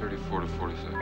[0.00, 0.92] 34 to 46.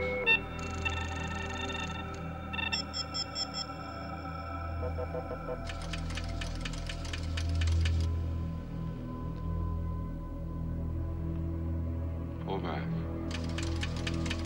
[12.45, 12.82] Pull back.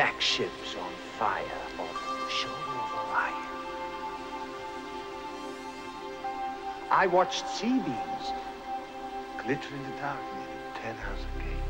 [0.00, 1.44] Attack ships on fire
[1.78, 3.34] off the shoulder of Orion.
[6.90, 8.32] I watched C-beams
[9.44, 11.69] glitter in the dark near the Tannhäuser Gate.